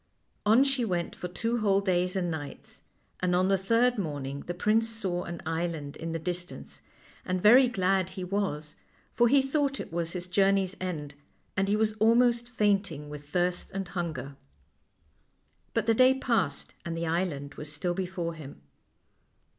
[0.47, 2.81] On she went for two whole days and nights,
[3.19, 6.81] and on the third morning the prince saw an island in the distance,
[7.23, 8.75] and very glad he was;
[9.13, 11.13] for he thought it was his journey's end,
[11.55, 14.35] and he was almost fainting with thirst and hunger.
[15.75, 18.63] But the day passed and the island was still be fore him.